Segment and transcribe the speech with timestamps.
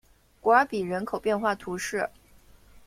[0.41, 2.09] 古尔比人口变化图示